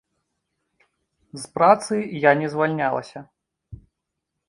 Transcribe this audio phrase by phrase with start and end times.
[1.43, 1.95] З працы
[2.29, 3.19] я не звальнялася.